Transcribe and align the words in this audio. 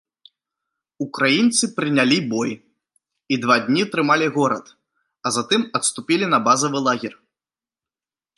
Украінцы 1.05 1.63
прынялі 1.77 2.17
бой 2.31 2.51
і 3.35 3.39
два 3.43 3.57
дні 3.67 3.83
трымалі 3.93 4.27
горад, 4.39 4.65
а 5.25 5.37
затым 5.37 5.61
адступілі 5.83 6.25
на 6.33 6.39
базавы 6.49 6.77
лагер. 6.89 7.13